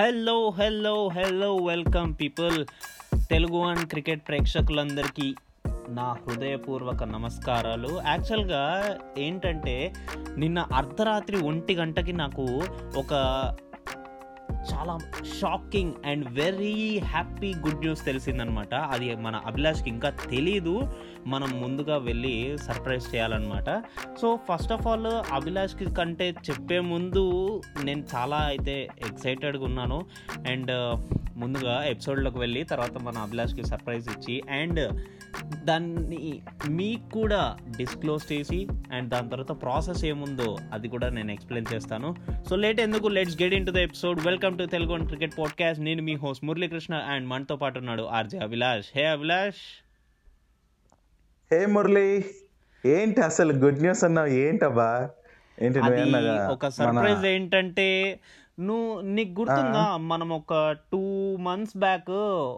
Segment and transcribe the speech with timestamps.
[0.00, 2.64] Hello hello hello welcome people
[3.30, 5.34] Telugu one cricket ప్రేక్షకులందరికీ
[5.88, 8.02] నా హృదయపూర్వక నమస్కారాలు.
[8.06, 9.92] యాక్చువల్గా ఏంటంటే
[10.36, 12.62] నిన్న అర్ధరాత్రి ఒంటి గంటకి నాకు
[12.96, 13.14] ఒక
[14.60, 14.98] చాలా
[15.40, 18.74] shocking and very happy good news తెలిసిందనమాట.
[18.74, 20.92] అది మన అభిలాష్కి ఇంకా తెలీదు.
[21.26, 23.82] మనం ముందుగా వెళ్ళి సర్ప్రైజ్ చేయాలన్నమాట.
[24.20, 30.06] సో ఫస్ట్ ఆఫ్ ఆల్ అభిలాష్కి కంటే చెప్పే ముందు నేను చాలా అయితే ఎక్సైటెడ్గా ఉన్నాను.
[30.48, 30.70] అండ్
[31.40, 35.02] ముందుగా ఎపిసోడ్లోకి వెళ్ళి తర్వాత మన అభిలాష్కి సర్ప్రైజ్ ఇచ్చి అండ్
[35.64, 42.16] దాన్ని మీకు కూడా డిస్క్లోజ్ చేసి అండ్ దాని తర్వాత ప్రాసెస్ ఏముందో అది కూడా నేను ఎక్స్ప్లెయిన్ చేస్తాను.
[42.48, 43.08] సో లేట్ ఎందుకు?
[43.08, 47.28] Let's get into the episode welcome to Telugu cricket podcast నేను మీ హోస్ట్ మురళీకృష్ణ అండ్
[47.28, 48.86] మనతో పాటు ఉన్నాడు RJ Abhilash.
[48.96, 49.62] Hey Abhilash.
[51.52, 52.24] Hey Murali.
[52.86, 54.26] ఏంటి అసలు గుడ్ న్యూస్ అన్నావు?
[54.26, 55.10] ఏంటబ్బా?
[55.62, 55.78] ఏంటి
[56.52, 58.20] ఒక సర్ప్రైజ్ ఏంటంటే
[58.60, 59.96] నువ్వు నీకు గుర్తుందా?
[59.96, 62.10] మనం ఒక టూ మంత్స్ బ్యాక్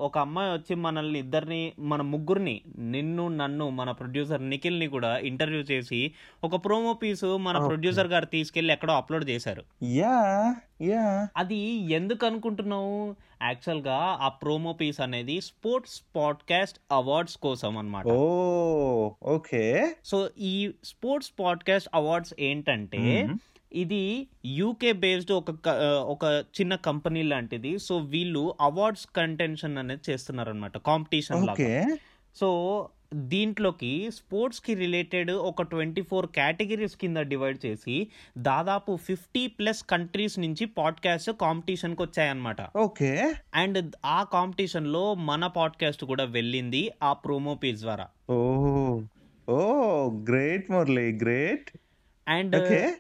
[0.02, 6.12] ఒక అమ్మాయి వచ్చి మనల్ని ఇద్దరిని మన ముగ్గురిని నిన్ను నన్ను మన ప్రొడ్యూసర్ నిఖిల్ని కూడా ఇంటర్వ్యూ చేసి
[6.44, 7.66] ఒక ప్రోమో పీసు మన.
[7.66, 9.62] ప్రొడ్యూసర్ గారు తీసుకెళ్ళి ఎక్కడో అప్లోడ్ చేశారు.
[9.84, 11.58] యా యా అది
[11.92, 13.16] ఎందుకు అనుకుంటున్నావు?
[13.42, 18.06] యాక్చువల్గా ఆ ప్రోమో పీస్ అనేది స్పోర్ట్స్ పాడ్కాస్ట్ అవార్డ్స్ కోసం అన్నమాట.
[18.06, 19.94] Oh okay.
[20.04, 23.28] సో ఈ స్పోర్ట్స్ పాడ్కాస్ట్ అవార్డ్స్ ఏంటంటే
[23.74, 25.68] ఇది యూకే బేస్డ్ ఒక
[26.06, 27.78] ఒక చిన్న కంపెనీ లాంటిది.
[27.78, 31.96] సో వీళ్ళు అవార్డ్స్ కంటెన్షన్ అనేది చేస్తున్నారు అనమాట కాంపిటీషన్ లాగా
[32.36, 40.38] సో దీంట్లోకి స్పోర్ట్స్కి రిలేటెడ్ ఒక ట్వంటీ ఫోర్ కేటగిరీస్ కింద డివైడ్ చేసి దాదాపు ఫిఫ్టీ ప్లస్ కంట్రీస్
[40.38, 42.56] నుంచి పాడ్కాస్ట్ కాంపిటీషన్కి వచ్చాయన్నమాట.
[42.76, 43.34] ఓకే.
[43.54, 48.08] అండ్ ఆ కాంపిటీషన్లో మన పాడ్కాస్ట్ కూడా వెళ్ళింది ఆ ప్రోమో పేజ్ ద్వారా.
[48.30, 49.00] Oh
[49.48, 49.58] oh
[50.10, 51.70] great Murali great.
[52.28, 52.56] And.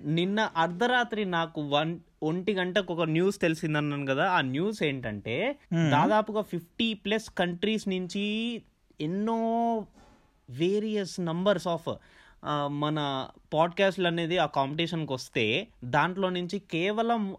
[0.06, 5.56] నిన్న అర్ధరాత్రి నాకు వన్ ఒంటి గంటకు ఒక న్యూస్ తెలిసిందన్నాను కదా ఆ న్యూస్ ఏంటంటే.
[5.90, 8.24] దాదాపుగా ఫిఫ్టీ ప్లస్ కంట్రీస్ నుంచి
[9.00, 9.38] ఎన్నో
[10.50, 11.88] వేరియస్ నంబర్స్ ఆఫ్
[12.68, 17.36] మన పాడ్కాస్ట్లు అనేది ఆ కాంపిటీషన్కి వస్తే దాంట్లో నుంచి కేవలం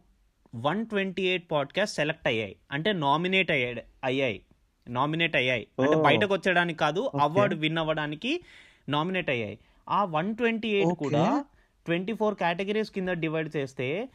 [0.56, 4.42] one twenty eight podcast select అయ్యాయి అంటే నామినేట్ అయ్యాయి అయ్యాయి
[4.88, 5.96] నామినేట్ అయ్యాయి అంటే.
[5.96, 7.12] బయటకు వచ్చడానికి కాదు.
[7.20, 8.44] అవార్డు విన్ అవ్వడానికి
[8.90, 10.98] నామినేట్ అయ్యాయి ఆ వన్ ట్వంటీ ఎయిట్.
[10.98, 11.46] కూడా
[11.86, 14.10] ట్వంటీ ఫోర్ కేటగిరీస్ కింద డివైడ్ చేస్తే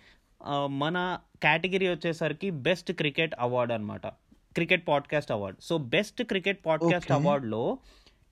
[0.66, 4.06] మన కేటగిరీ వచ్చేసరికి బెస్ట్ క్రికెట్ అవార్డ్ అన్నమాట.
[4.54, 5.58] Cricket podcast award.
[5.62, 7.12] So best cricket podcast.
[7.12, 7.78] అవార్డ్లో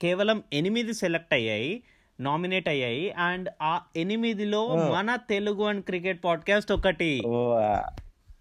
[0.02, 1.82] కేవలం ఎనిమిది సెలెక్ట్ అయ్యాయి
[2.20, 4.76] నామినేట్ అయ్యాయి అండ్ ఆ ఎనిమిదిలో.
[4.92, 7.22] మన తెలుగు అండ్ క్రికెట్ పాడ్కాస్ట్ ఒకటి.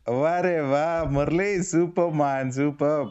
[0.10, 3.08] వారే వా Murali super man super.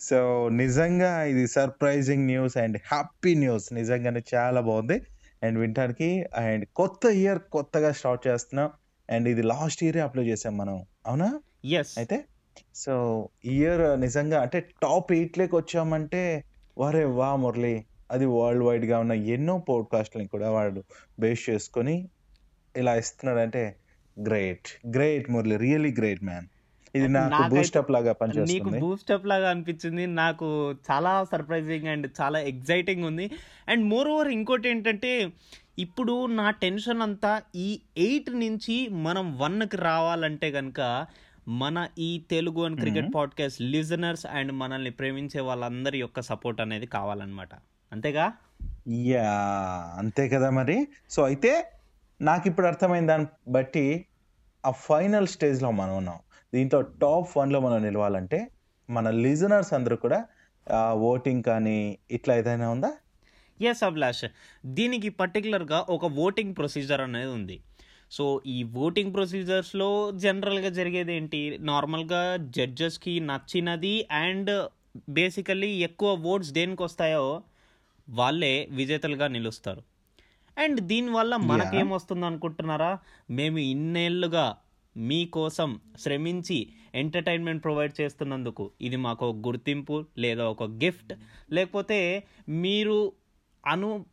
[0.00, 3.72] So నిజంగా ఇది surprising news and happy news.
[3.72, 5.00] నిజంగానే చాలా బాగుంది.
[5.46, 8.70] అండ్ వినటానికి అండ్ కొత్త ఇయర్ కొత్తగా స్టార్ట్ చేస్తున్నాం
[9.10, 10.84] అండ్ ఇది లాస్ట్ ఇయరే అప్లోడ్ చేసాం మనం.
[11.06, 11.40] అవునా?
[11.64, 12.24] ఎస్ అయితే
[12.74, 12.94] సో
[13.44, 16.44] ఇయర్ నిజంగా అంటే టాప్ ఎయిట్లోకి వచ్చామంటే
[16.78, 20.82] వారే వా మురళి అది వరల్డ్ వైడ్గా ఉన్న ఎన్నో పోడ్కాస్ట్లని కూడా వాడు
[21.20, 22.08] బేస్ చేసుకొని
[22.76, 23.76] ఇలా ఇస్తున్నాడంటే
[24.16, 24.68] great.
[24.96, 26.46] Great Murali really great man.
[26.96, 30.06] ఇది నాకు బూస్టప్ లాగా నీకు పనిచేస్తుంది బూస్టప్ లాగా అనిపించింది.
[30.06, 33.30] నాకు చాలా సర్ప్రైజింగ్ అండ్ చాలా ఎగ్జైటింగ్ ఉంది.
[33.68, 35.32] అండ్ మోర్ ఓవర్ ఇంకోటి ఏంటంటే
[35.78, 41.06] ఇప్పుడు నా టెన్షన్ అంతా ఈ ఎయిట్ నుంచి మనం వన్కి రావాలంటే కనుక
[41.48, 47.48] మన ఈ Telugu and cricket podcast listeners and మనల్ని ప్రేమించే వాళ్ళందరి యొక్క సపోర్ట్ అనేది కావాలన్నమాట.
[47.92, 48.32] అంతేగా?
[48.88, 49.30] యా
[49.98, 50.88] అంతే కదా మరి.
[51.10, 51.72] సో అయితే
[52.20, 54.06] నాకు ఇప్పుడు అర్థమైంది దాన్ని బట్టి
[54.66, 56.18] ఆ ఫైనల్ స్టేజ్లో మనం ఉన్నాం.
[56.56, 58.38] దీంట్లో టాప్ వన్లో మనం నిలవాలంటే
[58.88, 60.18] మన లిజనర్స్ అందరూ కూడా
[61.10, 61.78] ఓటింగ్ కానీ
[62.16, 62.90] ఇట్లా ఏదైనా ఉందా?
[63.60, 64.24] ఎస్ అభిలాష్
[64.78, 67.56] దీనికి పర్టికులర్గా ఒక ఓటింగ్ ప్రొసీజర్ అనేది ఉంది.
[68.16, 68.24] సో
[68.54, 69.88] ఈ ఓటింగ్ ప్రొసీజర్స్లో
[70.24, 71.40] జనరల్గా జరిగేది ఏంటి?
[71.70, 72.22] నార్మల్గా
[72.56, 74.52] జడ్జెస్కి నచ్చినది అండ్
[75.18, 77.24] బేసికల్లీ ఎక్కువ ఓట్స్ దేనికి వస్తాయో
[78.08, 79.82] వాళ్ళే విజేతలుగా నిలుస్తారు.
[80.56, 82.92] అండ్ దీనివల్ల మనకేం వస్తుంది అనుకుంటున్నారా
[83.38, 84.46] మేము ఇన్నేళ్ళుగా
[84.96, 91.12] మీకోసం శ్రమించి ఎంటర్టైన్మెంట్ ప్రొవైడ్ చేస్తున్నందుకు ఇది మాకు ఒక గుర్తింపు లేదా ఒక గిఫ్ట్.
[91.52, 93.12] లేకపోతే మీరు
[93.66, 94.06] అను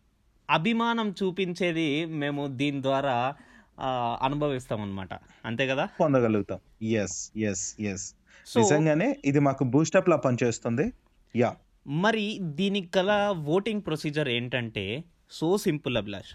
[0.50, 3.34] అభిమానం చూపించేది మేము దీని ద్వారా
[4.22, 5.14] అనుభవిస్తాం అనమాట
[5.46, 5.86] అంతే కదా?
[5.86, 6.60] పొందగలుగుతాం.
[6.84, 8.16] ఎస్ ఎస్ ఎస్
[8.58, 10.94] నిజంగానే ఇది మాకు బూస్టప్ లా పనిచేస్తుంది.
[11.36, 11.56] యా
[11.88, 16.34] మరి దీనికి గల ఓటింగ్ ప్రొసీజర్ ఏంటంటే so simple Abhilash.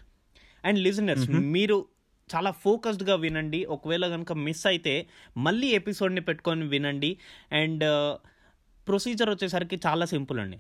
[0.64, 1.86] And listeners మీరు
[2.34, 3.64] చాలా ఫోకస్డ్గా వినండి.
[3.64, 7.19] ఒకవేళ కనుక మిస్ అయితే మళ్ళీ ఎపిసోడ్ని పెట్టుకొని వినండి.
[7.52, 8.16] అండ్
[8.88, 10.58] ప్రొసీజర్ వచ్చేసరికి చాలా సింపుల్ అండి.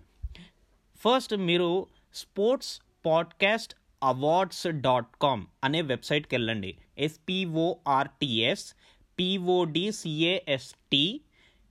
[0.98, 6.76] ఫస్ట్ మీరు sports podcast awards dot com అనే వెబ్సైట్కి వెళ్ళండి.
[6.98, 8.74] ఎస్పిఓఆర్టిఎస్
[9.18, 11.20] పిఓడిసిఏఎస్టి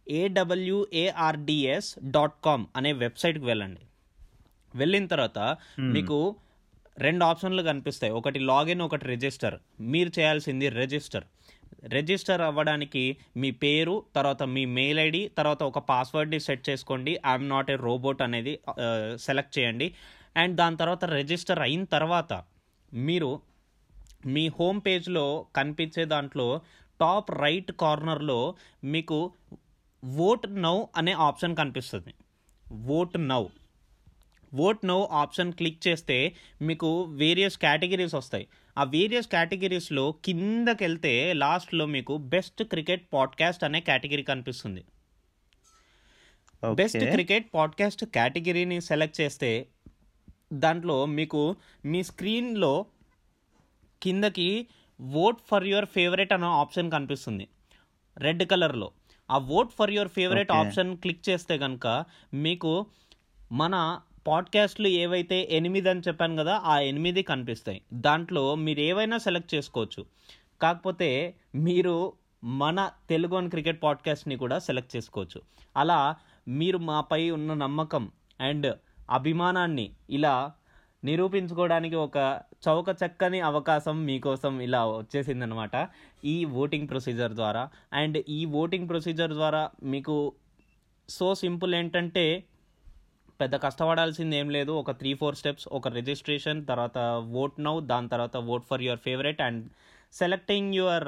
[0.09, 3.81] ఏడబ్ల్యూఏఆర్డిఎస్ డాట్ కామ్ అనే వెబ్సైట్కి వెళ్ళండి.
[4.75, 6.35] వెళ్ళిన తర్వాత మీకు
[7.05, 8.11] రెండు ఆప్షన్లు కనిపిస్తాయి.
[8.19, 9.57] ఒకటి లాగిన్ ఒకటి రిజిస్టర్.
[9.94, 11.25] మీరు చేయాల్సింది రిజిస్టర్.
[11.95, 13.03] రిజిస్టర్ అవ్వడానికి
[13.41, 17.11] మీ పేరు తర్వాత మీ మెయిల్ ఐడి తర్వాత ఒక పాస్వర్డ్ని సెట్ చేసుకోండి.
[17.31, 18.53] ఐఎమ్ నాట్ ఏ రోబోట్ అనేది
[19.25, 19.88] సెలెక్ట్ చేయండి.
[20.38, 22.33] అండ్ దాని తర్వాత రిజిస్టర్ అయిన తర్వాత
[22.94, 23.29] మీరు
[24.25, 26.47] మీ హోమ్ పేజ్లో కనిపించే దాంట్లో
[26.99, 28.39] టాప్ రైట్ కార్నర్లో
[28.83, 29.19] మీకు
[30.27, 32.13] ఓట్ నౌ అనే ఆప్షన్ కనిపిస్తుంది.
[32.97, 33.44] Vote now
[34.55, 38.47] vote no option click చేస్తే మీకు వేరియస్ కేటగిరీస్ వస్తాయి.
[38.77, 44.85] ఆ వేరియస్ కేటగిరీస్లో కిందకి వెళ్తే లాస్ట్లో మీకు బెస్ట్ క్రికెట్ పాడ్కాస్ట్ అనే కేటగిరీ కనిపిస్తుంది.
[46.73, 49.67] బెస్ట్ క్రికెట్ పాడ్కాస్ట్ కేటగిరీని సెలెక్ట్ చేస్తే
[50.53, 51.55] దాంట్లో మీకు
[51.85, 52.85] మీ స్క్రీన్లో
[54.03, 54.67] కిందకి
[55.13, 57.47] ఓట్ ఫర్ యువర్ ఫేవరెట్ అనే ఆప్షన్ కనిపిస్తుంది.
[58.17, 58.91] రెడ్ కలర్లో
[59.31, 60.51] ఆ vote for your favourite.
[60.51, 62.85] Option click చేస్తే కనుక మీకు
[63.51, 67.81] మన పాడ్కాస్ట్లు ఏవైతే ఎనిమిది అని చెప్పాను కదా ఆ ఎనిమిది కనిపిస్తాయి.
[67.94, 70.06] దాంట్లో మీరు ఏవైనా సెలెక్ట్ చేసుకోవచ్చు.
[70.62, 72.13] కాకపోతే మీరు
[72.44, 75.41] మన తెలుగు అని క్రికెట్ పాడ్కాస్ట్ని కూడా సెలెక్ట్ చేసుకోవచ్చు.
[75.77, 76.15] అలా
[76.47, 78.77] మీరు మాపై ఉన్న నమ్మకం అండ్
[79.09, 80.51] అభిమానాన్ని ఇలా
[81.03, 85.89] నిరూపించుకోవడానికి ఒక చౌక చక్కని అవకాశం మీకోసం ఇలా వచ్చేసిందనమాట
[86.25, 87.69] ఈ ఓటింగ్ ప్రొసీజర్ ద్వారా.
[87.94, 90.33] అండ్ ఈ ఓటింగ్ ప్రొసీజర్ ద్వారా మీకు
[91.09, 92.44] సో సింపుల్ ఏంటంటే
[93.41, 94.71] పెద్ద కష్టపడాల్సింది ఏం లేదు.
[94.81, 96.97] ఒక త్రీ ఫోర్ స్టెప్స్ ఒక రిజిస్ట్రేషన్ తర్వాత
[97.41, 99.61] ఓట్ నౌ దాని తర్వాత vote for your favourite and
[100.13, 101.07] selecting your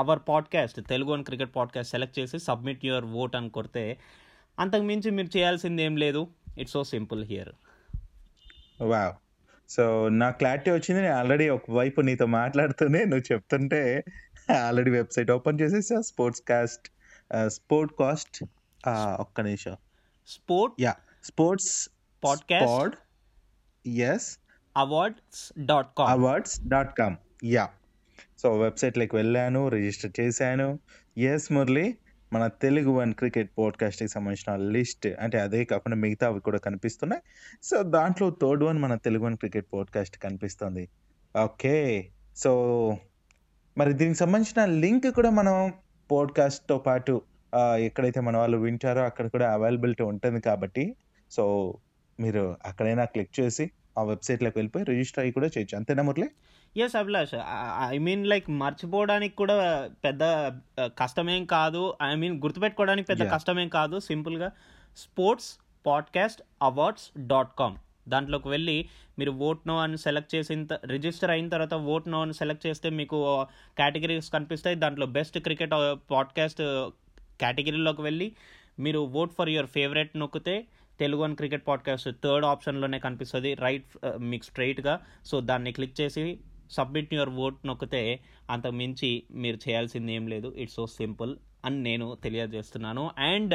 [0.00, 3.84] our podcast Telugu అని క్రికెట్ పాడ్కాస్ట్ సెలెక్ట్ చేసి సబ్మిట్ యువర్ ఓట్ అని కొడితే
[4.58, 6.22] అంతకు మించి మీరు చేయాల్సింది ఏం లేదు.
[6.58, 7.52] It's so simple here
[8.92, 9.14] wow
[9.68, 9.84] so
[10.20, 11.00] నా క్లారిటీ వచ్చింది.
[11.02, 13.80] నేను ఆల్రెడీ ఒకవైపు నీతో మాట్లాడుతూనే నువ్వు చెప్తుంటే
[14.66, 15.98] ఆల్రెడీ వెబ్సైట్ ఓపెన్ చేసేసా.
[16.10, 16.86] స్పోర్ట్స్ కాస్ట్
[17.56, 18.38] స్పోర్ట్ కాస్ట్
[19.24, 19.76] ఒక్క నిమిషం.
[20.28, 20.94] Sport yeah
[21.24, 21.88] sports
[22.26, 22.66] Podcast.
[22.66, 22.94] Pod
[23.88, 24.38] s
[24.76, 27.68] awards dot com awards dot com yeah
[28.38, 30.78] so వెబ్సైట్లోకి వెళ్ళాను రిజిస్టర్ చేశాను.
[31.18, 31.96] ఎస్ మురళి.
[32.32, 37.22] మన తెలుగు వన్ క్రికెట్ పోడ్కాస్ట్కి సంబంధించిన లిస్ట్ అంటే అదే కాకుండా మిగతా అవి కూడా కనిపిస్తున్నాయి.
[37.62, 40.88] సో దాంట్లో థర్డ్ వన్ మన తెలుగు వన్ క్రికెట్ పోడ్కాస్ట్ కనిపిస్తుంది.
[41.42, 42.52] ఓకే సో
[43.78, 45.72] మరి దీనికి సంబంధించిన లింక్ కూడా మనం
[46.10, 47.22] పోడ్కాస్ట్తో పాటు
[47.76, 50.96] ఎక్కడైతే మన వాళ్ళు వింటారో అక్కడ కూడా అవైలబిలిటీ ఉంటుంది కాబట్టి
[51.30, 51.44] సో
[52.20, 55.76] మీరు అక్కడైనా క్లిక్ చేసి ఆ వెబ్సైట్లోకి వెళ్ళిపోయి రిజిస్టర్ అయ్యి కూడా చేయొచ్చు.
[55.76, 56.28] అంతేనా Murali?
[56.76, 57.34] Yes Abhilash
[57.88, 59.56] I mean like మర్చిపోవడానికి కూడా
[60.04, 60.52] పెద్ద ఆ,
[60.98, 61.94] కష్టమేం కాదు.
[62.02, 63.30] ఐ మీన్ గుర్తుపెట్టుకోవడానికి పెద్ద.
[63.32, 64.00] కష్టమేం కాదు.
[64.00, 64.50] సింపుల్గా
[64.96, 65.50] sports
[65.86, 67.76] podcast awards dot com
[68.08, 68.88] దాంట్లోకి వెళ్ళి
[69.18, 73.18] మీరు ఓట్ నో అని సెలెక్ట్ చేసిన రిజిస్టర్ అయిన తర్వాత ఓట్ నో అని సెలెక్ట్ చేస్తే మీకు
[73.78, 74.76] కేటగిరీస్ కనిపిస్తాయి.
[74.76, 75.70] దాంట్లో బెస్ట్ క్రికెట్
[76.10, 76.62] పాడ్కాస్ట్
[77.40, 78.28] కేటగిరీలోకి వెళ్ళి
[78.78, 80.54] మీరు ఓట్ ఫర్ యువర్ ఫేవరెట్ నొక్కితే
[81.00, 83.50] తెలుగు అని క్రికెట్ పాడ్కాస్ట్ థర్డ్ ఆప్షన్లోనే కనిపిస్తుంది.
[83.54, 83.90] రైట్
[84.30, 84.94] మీకు స్ట్రైట్గా
[85.24, 86.24] సో దాన్ని క్లిక్ చేసి
[86.70, 88.02] సబ్మిట్ యువర్ ఓట్ నొక్కితే
[88.50, 90.48] అంత మించి మీరు చేయాల్సింది ఏం లేదు.
[90.56, 91.32] ఇట్స్ సో సింపుల్
[91.64, 93.04] అని నేను తెలియజేస్తున్నాను.
[93.30, 93.54] అండ్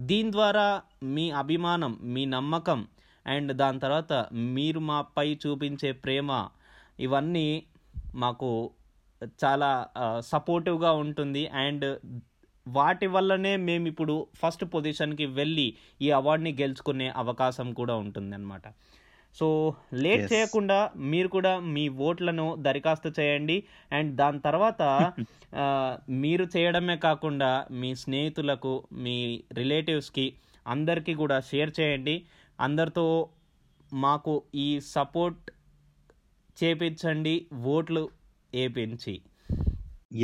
[0.00, 0.66] దీని ద్వారా
[1.16, 2.80] మీ అభిమానం మీ నమ్మకం
[3.26, 4.12] అండ్ దాని తర్వాత
[4.52, 6.30] మీరు మాపై చూపించే ప్రేమ
[7.00, 7.48] ఇవన్నీ
[8.14, 8.48] మాకు
[9.42, 9.70] చాలా
[10.18, 11.42] సపోర్టివ్గా ఉంటుంది.
[11.46, 11.86] అండ్
[12.66, 18.66] వాటి వల్లనే మేము ఇప్పుడు ఫస్ట్ పొజిషన్కి వెళ్ళి ఈ అవార్డుని గెలుచుకునే అవకాశం కూడా ఉంటుంది అనమాట
[19.36, 20.32] సో లేట్.
[20.32, 23.64] చేయకుండా మీరు కూడా మీ ఓట్లను దరఖాస్తు చేయండి.
[23.92, 24.82] అండ్ దాని తర్వాత
[26.08, 30.26] మీరు చేయడమే కాకుండా మీ స్నేహితులకు మీ రిలేటివ్స్కి
[30.66, 32.24] అందరికీ కూడా షేర్ చేయండి.
[32.60, 33.28] అందరితో
[33.92, 35.50] మాకు ఈ సపోర్ట్
[36.62, 38.10] చేపించండి ఓట్లు
[38.54, 39.22] వేపించి.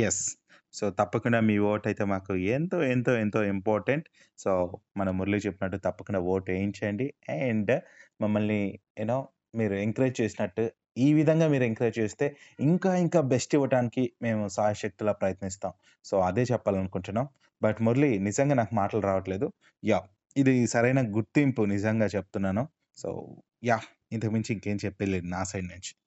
[0.07, 0.38] ఎస్
[0.73, 4.07] సో తప్పకుండా మీ ఓట్ అయితే మాకు ఎంతో ఎంతో ఎంతో ఇంపార్టెంట్.
[4.37, 7.13] సో మన మురళి చెప్పినట్టు తప్పకుండా ఓట్ వేయించండి.
[7.29, 7.81] అండ్
[8.21, 14.47] మమ్మల్ని యూనో మీరు ఎంకరేజ్ చేసినట్టు ఈ విధంగా మీరు ఎంకరేజ్ చేస్తే ఇంకా ఇంకా బెస్ట్ ఇవ్వడానికి మేము
[14.47, 15.73] సహాయశక్తులా ప్రయత్నిస్తాం.
[16.05, 17.29] సో అదే చెప్పాలనుకుంటున్నాం.
[17.63, 19.53] బట్ మురళి నిజంగా నాకు మాటలు రావట్లేదు.
[19.83, 19.99] యా
[20.37, 22.67] ఇది సరైన గుర్తింపు నిజంగా చెప్తున్నాను.
[22.97, 23.79] సో యా
[24.11, 25.98] ఇంతకుమించి ఇంకేం చెప్పలేదు నా సైడ్ నుంచి.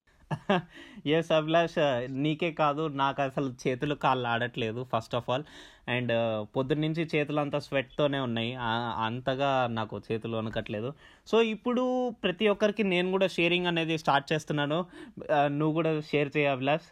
[1.07, 5.45] ఎస్ అభిలాష్ నీకే కాదు నాకు అసలు చేతులు కాళ్ళు ఆడట్లేదు ఫస్ట్ ఆఫ్ ఆల్
[5.89, 6.13] అండ్
[6.57, 8.57] పొద్దున్న నుంచి చేతులు అంతా స్వెట్తోనే ఉన్నాయి.
[8.97, 10.93] అంతగా నాకు చేతులు వణకట్లేదు.
[11.27, 14.87] సో ఇప్పుడు ప్రతి ఒక్కరికి నేను కూడా షేరింగ్ అనేది స్టార్ట్ చేస్తున్నాను.
[15.33, 16.89] ఆ, నువ్వు కూడా షేర్ చేయ అభిలాష్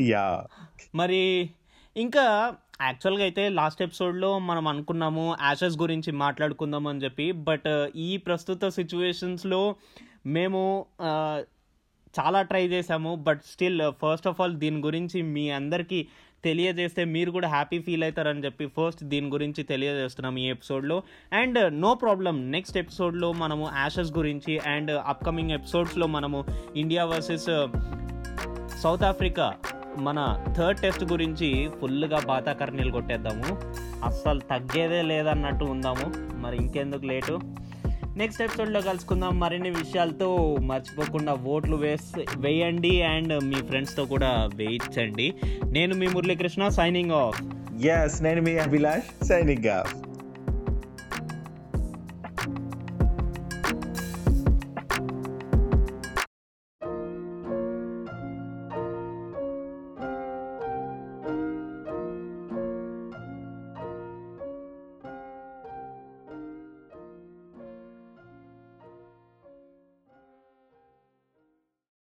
[0.00, 0.46] యా
[0.94, 1.50] మరి
[1.96, 8.68] ఇంకా యాక్చువల్గా అయితే లాస్ట్ ఎపిసోడ్లో మనం అనుకున్నాము యాషెస్ గురించి మాట్లాడుకుందాం అని చెప్పి బట్ ఈ ప్రస్తుత
[8.68, 9.76] సిచ్యువేషన్స్లో
[10.26, 10.86] మేము
[12.20, 16.06] చాలా ట్రై చేసాము but still first of all దీని గురించి మీ అందరికీ
[16.44, 21.02] తెలియజేస్తే మీరు కూడా హ్యాపీ ఫీల్ అవుతారని చెప్పి ఫస్ట్ దీని గురించి తెలియజేస్తున్నాం ఈ ఎపిసోడ్లో.
[21.32, 26.44] అండ్ నో ప్రాబ్లం నెక్స్ట్ ఎపిసోడ్లో మనము యాషెస్ గురించి అండ్ అప్కమింగ్ ఎపిసోడ్స్లో మనము
[26.76, 27.66] ఇండియా వర్సెస్
[28.80, 29.54] సౌత్ ఆఫ్రికా
[29.98, 33.56] మన థర్డ్ టెస్ట్ గురించి ఫుల్గా బాతాకర్నీలు కొట్టేద్దాము.
[34.04, 36.36] అస్సలు తగ్గేదే లేదన్నట్టు ఉందాము.
[36.36, 37.40] మరి ఇంకెందుకు లేటు?
[38.16, 39.40] నెక్స్ట్ ఎపిసోడ్లో కలుసుకుందాం.
[39.40, 45.34] మరిన్ని విషయాలతో మర్చిపోకుండా ఓట్లు వేసి వేయండి అండ్ మీ ఫ్రెండ్స్తో కూడా వేయించండి.
[45.64, 47.42] నేను మీ మురళీకృష్ణ సైనింగ్ ఆఫ్
[47.86, 49.94] ఎస్ నేను మీ అభిలాష్ సైనింగ్ ఆఫ్